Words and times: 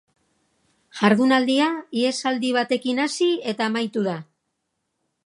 Jardunaldia 1.01 1.67
ihesaldi 2.03 2.51
batekin 2.57 3.05
hasi 3.05 3.29
eta 3.53 3.69
amaitu 3.73 4.07
da. 4.09 4.17